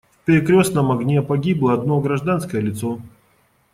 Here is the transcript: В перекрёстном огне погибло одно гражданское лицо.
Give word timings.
В 0.09 0.25
перекрёстном 0.25 0.91
огне 0.91 1.21
погибло 1.21 1.73
одно 1.75 2.01
гражданское 2.01 2.59
лицо. 2.59 2.99